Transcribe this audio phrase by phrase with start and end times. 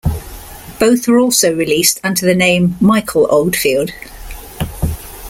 [0.79, 3.91] Both were also released under the name Michael Oldfield.